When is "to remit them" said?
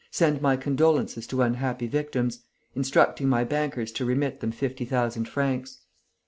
3.91-4.51